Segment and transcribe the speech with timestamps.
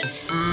[0.00, 0.47] 哎，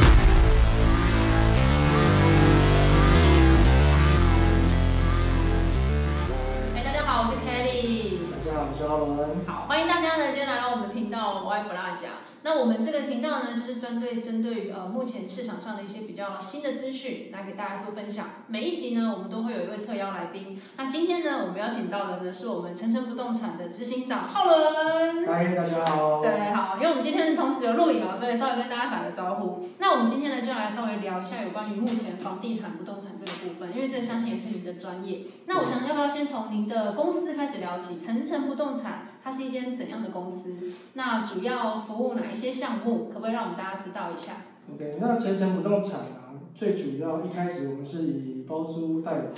[12.65, 18.25] 我们这个频道呢，就是针对针对呃目前市场上的一些比较新的资讯来给大家做分享。
[18.47, 20.59] 每一集呢，我们都会有一位特邀来宾。
[20.75, 25.27] 那今天呢，我们邀请到的呢，是我们晨晨不动产的执行长浩伦。
[25.27, 26.23] 嗨，大家好。
[26.23, 29.69] 对，好，因为我们今天同时有录影啊，所以稍微跟大家打个招呼。
[29.77, 35.25] 那我们今天呢，就来稍微聊一下有关于目前房地产不动产这个部分，因为这相信也是您的专业。
[35.45, 38.03] 那我想要不要先从您的公司开始聊起？
[38.03, 40.71] 晨晨不动产它是一间怎样的公司？
[40.93, 43.09] 那主要服务哪一些项目？
[43.11, 44.33] 可不可以让我们大家知道一下
[44.71, 49.33] ？OK，那晨晨不动产啊，最主要一开始我们是以包租代管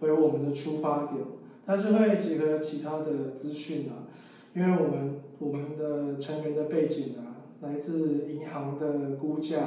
[0.00, 1.22] 为我们的出发点，
[1.66, 4.08] 但是会结合其他的资讯啊，
[4.54, 9.58] 因为我们我们的成员的背景啊，来自银行的估价、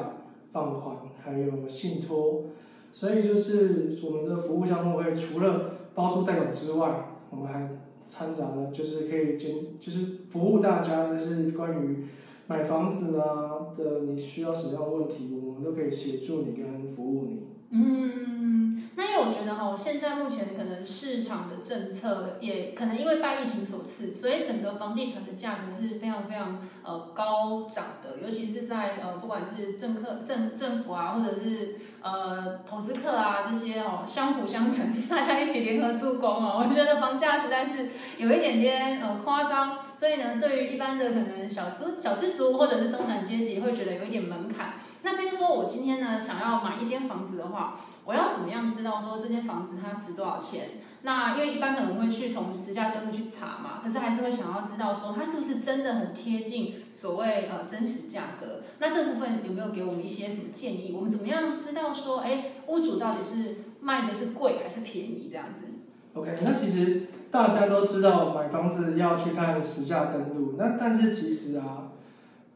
[0.51, 2.45] 放款，还有信托，
[2.91, 7.69] 所以就是我们的服务项目会除了包租代管之外，我们还
[8.05, 12.05] 参展呢就是可以兼就是服务大家就是关于
[12.47, 17.47] 买房子啊的你需要什么样的问题，我们都可以协助你跟服务你。
[17.75, 44.73] 嗯，那因为我觉得哈，现在目前可能市场的政策也可能因为拜疫情所赐，所以整个房地产的价格是非常非常呃高涨的，尤其是在呃不管是政客政政府啊，或者是呃投资客啊这些哦相辅相成，大家一起联合助攻哦， 我觉得房价实在是有一点点呃夸张，所以呢，对于一般的可能小资小资族或者是中产阶级会觉得有一点门槛。
[45.03, 50.69] 那比如说我今天呢想要买一间房子的话，我要怎么样知道说这间房子它值多少钱？
[51.05, 58.61] 那因为一般可能会去从实价登录去查嘛，可是还是会想要知道说它是不是真的很贴近所谓呃真实价格。
[58.79, 60.93] 那这部分有没有给我们一些什么建议？
[60.95, 65.65] 我们怎么样知道说，哎，屋主到底是卖的是贵还是便宜这样子
[66.13, 71.91] ？OK，那其实大家都知道买房子要去看实价登录，那但是其实啊，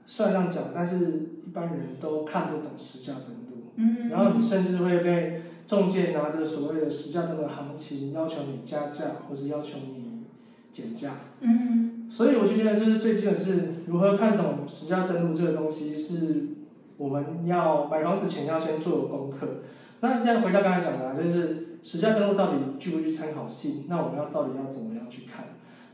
[0.06, 10.24] 虽然这样讲，但是一般人都看不懂实价登录，嗯然后你甚至会被中介拿着所谓的实价登录的行情要求你加价，或者要求你
[10.74, 11.14] 减价。
[11.40, 16.48] 嗯所以我就觉得，就是最基本是如何看懂实价登录这个东西，是
[16.98, 19.62] 我们要买房子前要先做的功课。
[20.02, 23.86] 那这样回到刚才讲的、啊，就是实价登录到底具不具参考性？
[23.88, 25.46] 那我们要到底要怎么样去看？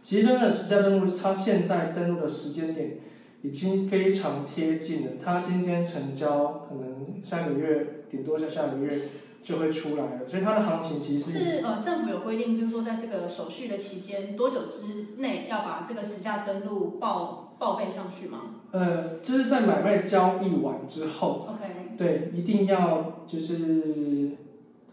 [0.02, 2.98] 其实真的实价登录，它现在登录的时间点
[3.44, 5.12] 已经非常贴近了。
[5.24, 8.98] 它今天成交，可能下个月顶多下下个月
[9.44, 21.48] 就会出来了，所以它的行情其实是是呃政府有规定，就是说在这个手续的期间多久之内要把这个实价登录报报备上去吗呃，就是在买卖交易完之后。
[21.50, 24.32] ？OK，对，一定要就是，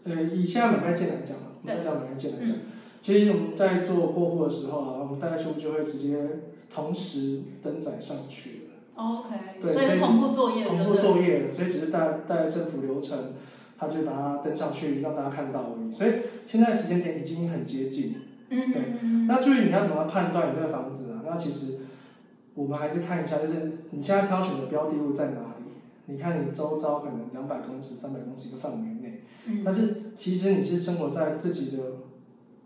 [0.03, 2.55] 呃，以现在买卖件来讲嘛，我们讲买卖件来讲，
[3.01, 6.17] 其实我们在做过户的时候啊，我们代书就会直接
[6.73, 10.95] 同时登载上去了，OK，对所以是同步作业的，同步？
[10.95, 13.17] 作业了，所以只是带带政府流程，
[13.77, 15.91] 他就把它登上去让大家看到而已。
[15.91, 16.11] 所以
[16.47, 18.15] 现在时间点已经很接近。
[18.53, 18.81] 嗯对
[19.27, 21.23] 那至于你要怎么判断你这个房子啊？
[21.25, 21.79] 那其实
[22.53, 25.71] 我们还是看一下，就是你现在挑选的标的物在哪里。
[26.07, 31.83] 你看你周遭可能两百公尺、三百公尺一个范围内，嗯但是其实你是生活在自己的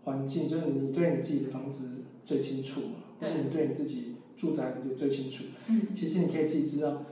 [0.02, 5.44] 环境，就是你对你自己的房子最清楚嘛，或对是你对你自己住宅你就最清楚。
[5.68, 7.04] 嗯其实你可以自己知道，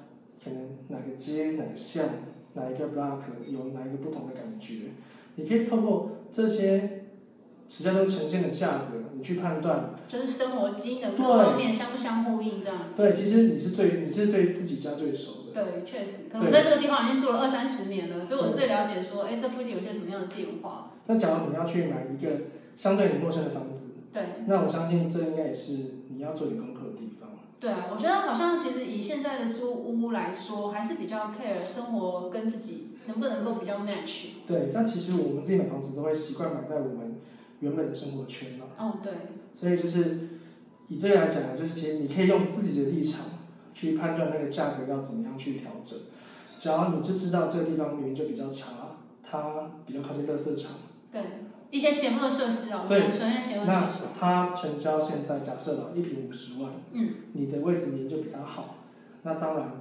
[0.43, 2.05] 可能哪个街、哪个巷、
[2.55, 4.75] 哪一个 block 有哪一个不同的感觉。
[5.37, 7.05] 你可以透过这些
[7.69, 9.95] 实际上都呈现的价格，你去判断。
[10.09, 12.97] 就是生活机能对各方面相不相呼应这样子。
[12.97, 15.65] 对，其实你是最，你是对自己家最熟的。
[15.65, 20.93] 对，确实，可能我在这个地方已经住了二三十年了，所以我最了解说，哎，这附近有些什么样的变化。
[21.07, 22.31] 那假如你要去买一个
[22.77, 23.83] 相对你陌生的房子，
[24.15, 27.31] 对，那我相信这应该也是你要做点功课的地方。
[27.59, 34.27] 对啊，我觉得好像其实以现在的租屋来说，还是比较 care 生活跟自己能不能够比较 match。
[34.47, 37.17] 对，但其实我们自己买房子都会习惯买在我们
[37.61, 39.13] 原本的生活圈嘛，哦，对，
[39.53, 40.29] 所以就是
[40.89, 43.23] 以这个来讲，就是其实你可以用自己的立场
[43.73, 45.99] 去判断那个价格要怎么样去调整。
[46.61, 48.73] 只要你就知道这个地方明明就比较差，
[49.23, 50.73] 它比较靠近垃圾场，
[51.11, 51.23] 对，
[51.75, 54.03] 一些闲乐设施哦，对我们首先闲乐那设施。
[54.17, 58.77] 它成交现在假设了一平五十万，嗯，你的位置明明就比它好，
[59.25, 59.73] 那当然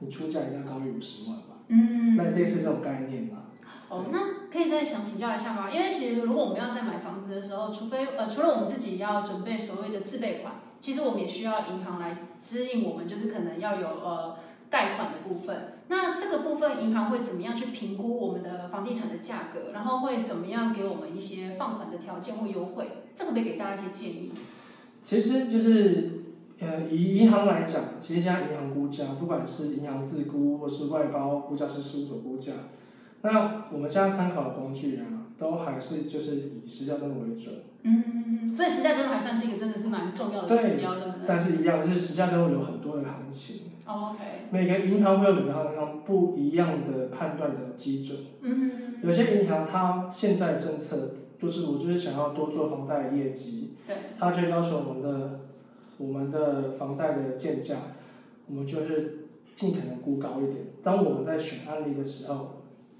[0.00, 3.44] 你出价一定要高于五十万吧，嗯，那类似这种概念嘛。
[3.88, 5.70] 哦，那可以再想请教一下吗？
[5.70, 14.36] 因为其实如果我们要在买房子的时候，除非呃，除了我们自己要准备所谓的自备款，其实我们也需要银行来指引我们，就是可能要有呃
[14.70, 15.74] 贷款的部分。
[15.88, 19.70] 那这个部分银行会怎么样去评估我们的房地产的价格？
[19.72, 22.88] 然后会怎么样给我们一些放款的条件或优惠？
[23.16, 24.32] 这个可以给大家一些建议。
[25.04, 26.10] 其实就是
[26.58, 32.52] 呃，以银行来讲，其实现在银行估价，不管是银行自估或是外包估价师事务所估价，
[33.22, 35.06] 那我们现在参考的工具啊，
[35.38, 37.54] 都还是就是以实价登录为准。
[37.82, 41.24] 嗯，所以实价登录还算是一个真的是蛮重要的指标，对不对？
[41.28, 43.65] 但是一样，就是实价登录有很多的行情。
[43.86, 44.24] 哦，OK。
[44.50, 48.18] 每个银行会有每个银行不一样的判断的基准。
[48.42, 48.94] 嗯。
[49.02, 51.10] 有些银行它现在政策
[51.40, 53.96] 就是我就是想要多做房贷业绩，对。
[54.18, 55.40] 它就要求我们的
[55.98, 57.76] 我们的房贷的建价，
[58.48, 60.56] 我们就是尽可能估高一点。
[60.82, 62.52] 当我们在选案例的时候。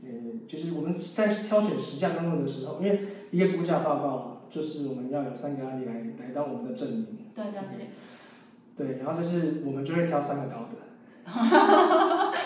[0.04, 0.12] 呃，
[0.46, 3.00] 就是我们在挑选实价当中的时候，因为
[3.32, 7.06] 一个估价报告就是我们要有三个案例来来当我们的证明。
[7.34, 7.86] 对，了解。
[8.76, 10.76] 对，然后就是我们就会挑三个高的。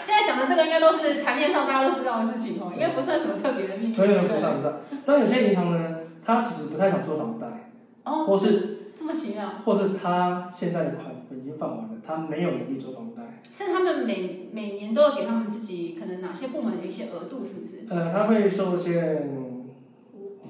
[0.07, 3.93] 现在讲的这个应该都是台面上大家都知道的事情哦，应该不算什么特别的秘密。
[3.95, 4.75] 对对，不算不算。
[5.05, 7.73] 但有些银行呢，它其实不太想做房贷，
[8.05, 13.23] 哦，或是这么奇妙，或是他现在的款已经放完了，他没有能力做房贷。
[13.53, 17.87] 是他们每每年都要给他们自己可能哪些部门的一些额度，是不是？
[17.91, 19.29] 呃，他会受限，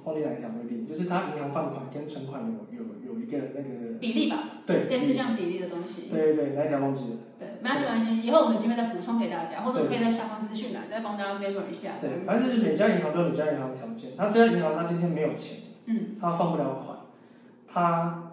[0.04, 2.89] 忘记哪一条规定，就是他银行放款跟存款有有有
[3.22, 4.44] 一个那个比例吧？
[4.66, 6.10] 对，类似这样比例的东西。
[6.10, 7.16] 对对对，哪一条忘记了？
[7.38, 11.92] 对，没关系，以后我们有机会再补充给大家，或者可以在下方资讯栏再帮大家编纂一下。
[12.00, 16.98] 对，反正就是每家银行都有每家银行的条件，那这家银行它今天没有钱，嗯，他放不了款，
[17.66, 18.32] 它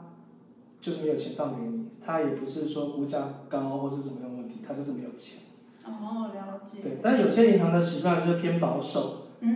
[0.79, 3.19] 就是没有钱放给你，它也不是说估价
[3.49, 4.37] 高或是怎么样。
[4.37, 5.39] 问题，它就是没有钱。
[5.85, 6.81] 哦，了解。
[6.83, 9.27] 对，但是有些银行的习惯就是偏保守。
[9.41, 9.55] 嗯。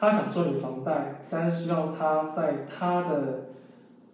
[0.00, 3.46] 他想做你房贷，但是希望他在他的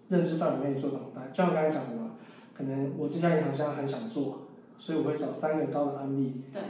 [0.09, 1.29] 认知范围内做房贷。
[1.31, 2.13] 就像我刚才讲的嘛，
[2.53, 4.49] 可能我这家银行现在很想做，
[4.79, 6.63] 所以我会找三个高的案例，对，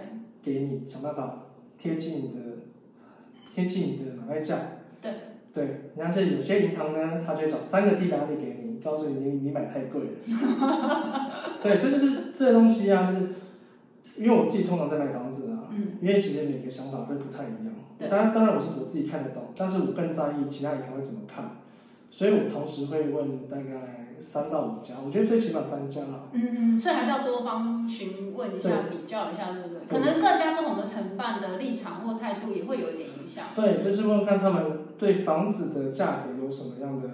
[0.42, 1.46] 给你想办法
[1.76, 2.40] 贴近你的
[3.54, 4.56] 贴近你的买卖价。
[5.00, 5.12] 对。
[5.52, 10.10] 对，但是有些银行呢，他就找三个低的案例给你，告诉你你你买太贵了。
[11.62, 13.28] 对，所以就是这些东西啊，就是
[14.16, 15.70] 因为我自己通常在买房子啊，
[16.02, 17.72] 因为其实每个想法都不太一样。
[18.10, 21.58] 当然，当然我是我自己看得懂，但是我更在意其他银行会怎么看，
[22.16, 26.28] 所以我同时会问大概三到五家，我觉得最起码三家啦。
[26.32, 29.81] 嗯，所以还是要多方询问一下，比较一下，对不对？
[29.88, 33.46] 可能各家不同的承办的立场或态度也会有一点影响。
[33.56, 37.08] 对，就是问看他们对房子的价格有什么样的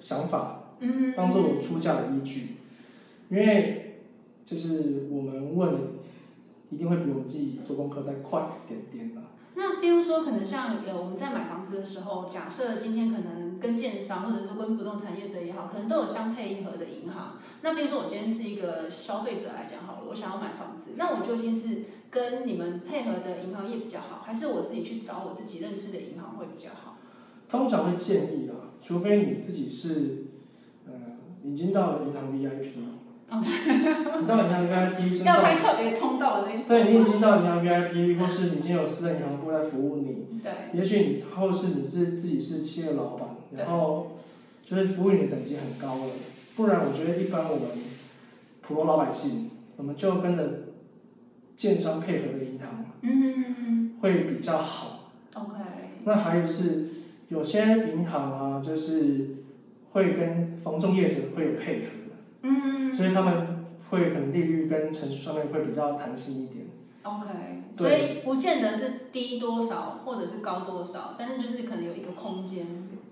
[0.00, 2.56] 想法，嗯，当做我出价的依据，
[3.28, 4.00] 因为
[4.44, 5.74] 就是我们问，
[6.70, 9.15] 一定会比我们自己做功课再快一点点的。
[9.58, 17.38] 那比如说，可能像呃我们在买房子的时候，假设今天可能跟建商或者是跟不动产业者也好，可能都有相配一合的银行。
[17.62, 26.98] 那比如说我今天是一个消费者来讲好了，我想要买房子，那我究竟是跟你们配合的银行业比较好，还是我自己去找我自己认识的银行会比较好？
[27.48, 30.26] 通常会建议啊，除非你自己是
[30.84, 30.92] 呃
[31.42, 33.05] 已经到了银行 VIP 了。
[33.28, 36.64] 你到银行 VIP，要开特别通道的那种。
[36.66, 40.40] 对，你已经到银行 VIP，或是已经有私人银行过来服务你。
[40.42, 40.78] 对。
[40.78, 44.18] 也许你后是你是自己是企业老板，然后
[44.64, 46.12] 就是服务你的等级很高了。
[46.54, 47.68] 不然，我觉得一般我们
[48.62, 50.44] 普通老百姓，我们就跟着
[51.56, 55.10] 建商配合的银行，嗯，会比较好。
[55.34, 55.54] OK。
[56.04, 56.86] 那还有是
[57.28, 57.60] 有些
[57.92, 59.38] 银行啊，就是
[59.90, 61.86] 会跟房仲业者会有配合。
[62.48, 66.66] 嗯，所以他们会可能利率跟程序上面会比较弹性一点。
[67.02, 67.26] OK，
[67.76, 72.66] 所以不见得是低多少或者是高多少，但是就是可能有一个空间。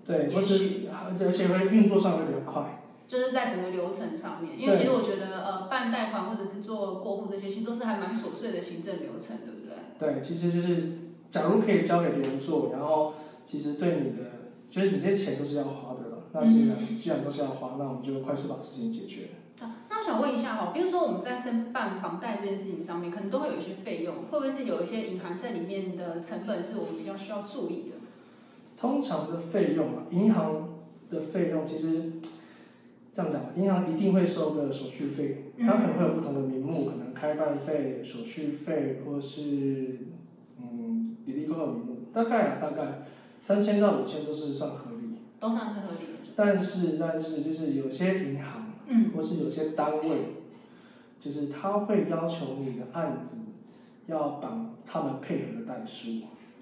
[0.05, 0.87] 对，或是
[1.19, 2.81] 而且会运作上会比较快。
[3.07, 9.75] 就是在整个流程上面，因为其实我觉得呃办贷款或者是做过户这些，其实都是还蛮琐碎的行政流程，对不对？
[9.97, 10.97] 对，其实就是
[11.29, 13.13] 假如可以交给别人做，然后
[13.43, 14.23] 其实对你的
[14.69, 16.04] 就是你这些钱都是要花的。
[16.35, 19.29] 那既然既然都是要花，那我们就快速把事情解决。
[19.89, 27.95] 那我想问一下哈，比如说我们在申办房贷这件事情上面，可能都会有一些费用，会不会是有一些隐含在里面的成本是我们比较需要注意的？
[28.77, 30.75] 通常的费用啊，银行
[31.09, 32.11] 的费用其实
[33.13, 39.99] 这样讲，银行一定会收个手续费，它可能会有不同的名目，可能开办费、手续费，或是
[40.59, 43.05] 嗯，比例购的名目，大概啊大概
[43.41, 46.07] 三千到五千都是算合理，都算是合理。
[46.35, 50.09] 但是，但是，就是有些银行，嗯，或是有些单位，
[51.19, 53.37] 就是他会要求你的案子
[54.07, 56.09] 要绑他们配合的代书。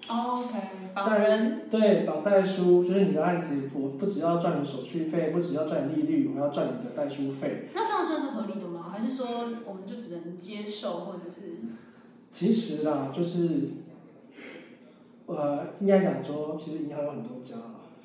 [0.06, 0.58] OK，
[0.94, 1.68] 绑人。
[1.70, 7.68] 对，绑代书就是你的案子，我不只要赚你手续费，不只要赚你利率，我还要赚你的代书费。
[7.74, 8.90] 那这样算是合理的吗？
[8.92, 9.26] 还是说
[9.66, 11.40] 我们就只能接受，或者是？
[12.30, 13.48] 其实啊，就是，
[15.26, 17.54] 呃，应该讲说，其实银行有很多家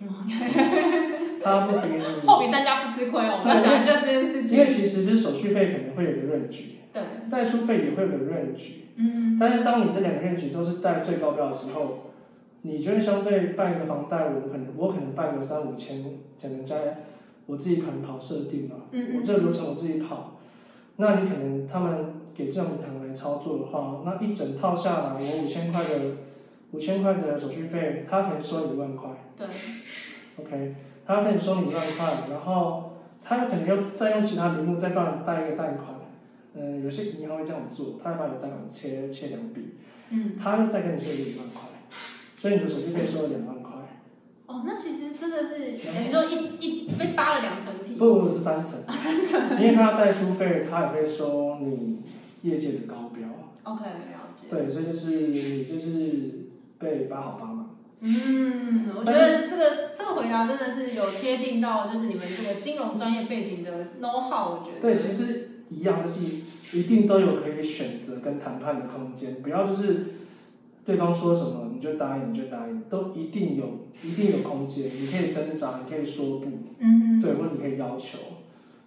[0.08, 0.24] 啊，
[1.42, 3.40] 他不给你，货比三家不吃亏哦。
[3.42, 4.58] 我们要讲的就是这件事情。
[4.58, 6.62] 因为其实是手续费可能会有个 range，
[6.94, 12.12] 对，代书费也会有个 range，嗯，但是当你这两个 range 都是在最高标的时候，
[12.64, 16.04] 你觉得相对办一个房贷，我可能我可能办个三五千，
[16.42, 17.06] 可能在
[17.46, 20.40] 我自己可能跑设定嘛，嗯我这个流程我自己跑，
[20.98, 25.90] 那你可能他们给这种银行来操作的话，那一整套下来，我五千块的
[26.72, 29.10] 五千块的手续费，他可能收你一万块。
[29.38, 29.48] 对
[30.38, 30.76] ，，OK，
[31.10, 35.88] 他可能收你一万块，然后他可能又再用其他名目再帮你贷一个贷款，
[36.54, 39.74] 嗯、有些银行会这样做，他会把你的贷款切切两笔，
[40.12, 41.64] 嗯，他又再跟你收你一万块，
[42.40, 43.72] 所以你的手续费收了两万块，
[44.46, 47.96] 哦，那其实真的是等于说一一被扒了两层皮。
[47.96, 48.80] 不不是三层，
[49.60, 52.04] 因为他要代书费，他也会收你
[52.44, 53.28] 业界的高标。
[53.64, 54.46] OK，了解。
[54.48, 57.66] 对，所以就是你就是被扒好扒满。
[58.02, 64.82] 嗯，我觉得这个这个回答真的是有贴近到就是你们这个金融专业背景的 know how，我觉得。
[64.82, 70.06] 对，其实一样，是一定都有可以选择跟谈判的空间，不要就是
[70.86, 76.48] 对方说什么你就答应你就答应，都一定有一定有空间，你可以挣扎，你可以说不，
[76.80, 78.18] 嗯，对，或者你可以要求。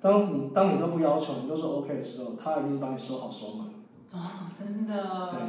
[0.00, 3.69] 当你当你都不要求，你都说 OK 的时候，他一定帮你收好收满。
[4.12, 4.21] 哦，
[4.59, 5.40] 真的对，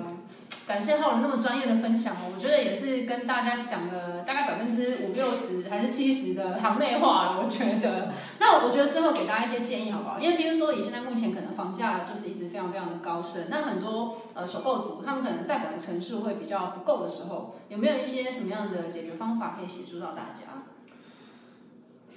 [0.66, 8.14] 感谢浩伦那么专业的分享哦，我觉得也是跟大家讲了大概百分之五六十还是七十的行内话了，我觉得。
[8.40, 10.18] 那我觉得最后给大家一些建议好不好？
[10.18, 20.64] 因为比如说以现在目前可能房价就是一直非常非常的高升，那很多呃首购族他们可能贷款的层数会比较不够的时候，有没有一些什么样的解决方法可以协助到大家？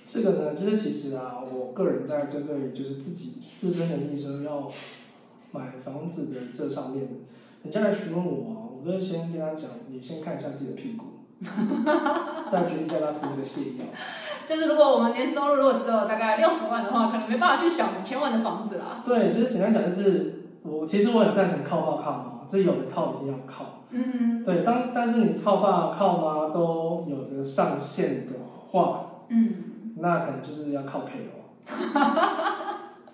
[0.09, 4.71] 这个呢，就是其实啊，我个人在针对就是自己自身能力时候要
[5.57, 7.09] 买房子的这上面，
[7.63, 11.05] 人家来询问我啊，我都会先跟他讲，你先看一下自己的屁股，
[12.49, 13.85] 再决定要不要吃这个泻药。
[14.49, 19.03] 就是如果我们年收入如果只有大概六十万的话，可能没办法去想五千万的房子啦。
[19.05, 23.83] 对，就是简单讲，就是我其实我很赞成靠爸靠妈，就有的靠一定要靠。
[23.91, 28.33] 嗯对，当但是你靠爸靠妈都有个上限的
[28.71, 31.33] 话，嗯，那可能就是要靠配偶。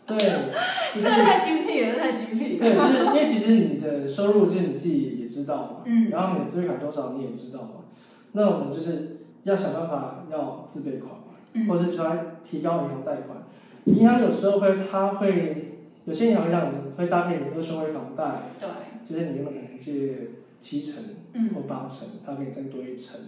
[0.07, 0.17] 对，
[0.95, 2.59] 就是这个太精辟了，这太精辟了。
[2.59, 7.85] 对，就是因为其实你的收入就是你自己也知道嘛，嗯然后你的资费款多少你也知道嘛，
[8.33, 12.07] 那我们就是要想办法要自备款嘛，嗯或者是说
[12.45, 13.39] 提高银行贷款。
[13.85, 18.69] 银行有时候会，它会有些银行会让你会搭配你二顺位房贷，对，
[19.09, 20.17] 就是你原本可能借
[20.61, 23.19] 七成嗯或八成，它给你再多一成。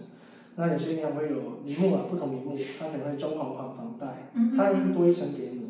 [0.55, 5.64] 那有些银行会有名目啊，不同名目，它可能会中款款房贷，嗯它会多一成给你，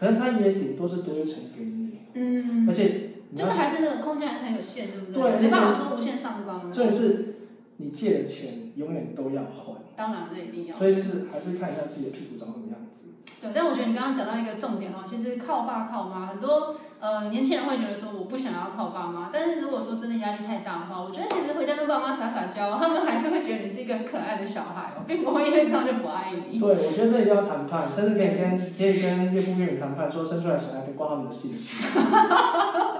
[0.00, 6.74] 可能他也顶多是多一层给你，嗯，而且就是还是那个空间还是很有限，对不对没办法说无限上纲的。
[6.74, 7.34] 重点是
[7.76, 10.74] 你借的钱永远都要还，当然，那一定要。
[10.74, 13.08] 所以就是还是看一下自己的屁股长什么样子。
[13.42, 26.58] 对，但我觉得你刚刚讲到一个重点哦，其实靠爸靠妈，很多呃年轻人会觉得说我不想要靠爸妈，但是如果说真的压力太大的话，我觉得其实回家跟爸妈撒撒娇，他们还是会觉得你是一个很可爱的小孩哦，并不会因为这样就不爱你。
[26.58, 31.64] 对，我觉得这一定要谈判，甚至可以跟可以跟岳父岳母谈判，说生出来小孩可以挂他们的姓氏。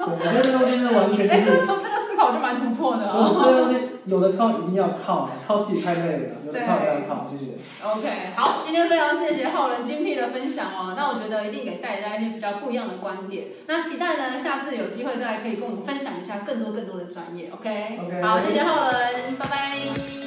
[0.01, 3.33] 对，我觉得这东西是完全就哎，是，这从这个思考就蛮突破的哦。
[3.33, 7.53] 我这东西有的靠一定要靠，靠自己太累了，有的靠不要靠，谢谢。
[7.83, 10.93] OK，好，今天非常谢谢浩伦精辟的分享哦。
[10.95, 13.47] 那我觉得一定给大家一些比较不一样的观点。
[13.67, 17.51] 那期待呢，下次有机会再来可以跟我们分享一下更多更多的专业。
[17.55, 20.20] OK，, OK 好，谢谢浩伦，拜拜。